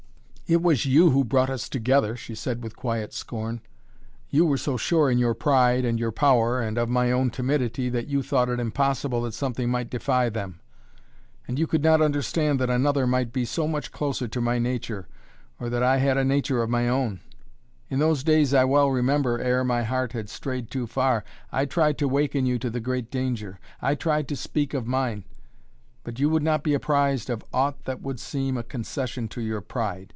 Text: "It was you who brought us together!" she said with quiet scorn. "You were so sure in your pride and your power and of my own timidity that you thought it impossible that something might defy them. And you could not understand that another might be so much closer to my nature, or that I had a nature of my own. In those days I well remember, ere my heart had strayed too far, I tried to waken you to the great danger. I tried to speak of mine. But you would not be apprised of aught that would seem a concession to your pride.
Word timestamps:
"It 0.53 0.61
was 0.61 0.85
you 0.85 1.11
who 1.11 1.23
brought 1.23 1.49
us 1.49 1.69
together!" 1.69 2.17
she 2.17 2.35
said 2.35 2.61
with 2.61 2.75
quiet 2.75 3.13
scorn. 3.13 3.61
"You 4.29 4.45
were 4.45 4.57
so 4.57 4.75
sure 4.75 5.09
in 5.09 5.17
your 5.17 5.33
pride 5.33 5.85
and 5.85 5.97
your 5.97 6.11
power 6.11 6.59
and 6.59 6.77
of 6.77 6.89
my 6.89 7.09
own 7.09 7.29
timidity 7.29 7.87
that 7.87 8.07
you 8.09 8.21
thought 8.21 8.49
it 8.49 8.59
impossible 8.59 9.21
that 9.21 9.33
something 9.33 9.69
might 9.69 9.89
defy 9.89 10.27
them. 10.27 10.59
And 11.47 11.57
you 11.57 11.67
could 11.67 11.81
not 11.81 12.01
understand 12.01 12.59
that 12.59 12.69
another 12.69 13.07
might 13.07 13.31
be 13.31 13.45
so 13.45 13.65
much 13.65 13.93
closer 13.93 14.27
to 14.27 14.41
my 14.41 14.59
nature, 14.59 15.07
or 15.57 15.69
that 15.69 15.83
I 15.83 15.99
had 15.99 16.17
a 16.17 16.25
nature 16.25 16.61
of 16.61 16.69
my 16.69 16.89
own. 16.89 17.21
In 17.89 17.99
those 17.99 18.21
days 18.21 18.53
I 18.53 18.65
well 18.65 18.89
remember, 18.91 19.39
ere 19.39 19.63
my 19.63 19.83
heart 19.83 20.11
had 20.11 20.29
strayed 20.29 20.69
too 20.69 20.85
far, 20.85 21.23
I 21.49 21.63
tried 21.63 21.97
to 21.99 22.09
waken 22.09 22.45
you 22.45 22.59
to 22.59 22.69
the 22.69 22.81
great 22.81 23.09
danger. 23.09 23.57
I 23.81 23.95
tried 23.95 24.27
to 24.27 24.35
speak 24.35 24.73
of 24.73 24.85
mine. 24.85 25.23
But 26.03 26.19
you 26.19 26.29
would 26.29 26.43
not 26.43 26.61
be 26.61 26.73
apprised 26.73 27.29
of 27.29 27.45
aught 27.53 27.85
that 27.85 28.01
would 28.01 28.19
seem 28.19 28.57
a 28.57 28.63
concession 28.63 29.29
to 29.29 29.39
your 29.39 29.61
pride. 29.61 30.09